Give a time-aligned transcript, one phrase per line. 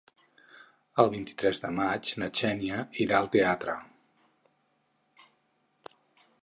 [1.03, 3.77] El vint-i-tres de maig na Xènia irà al teatre.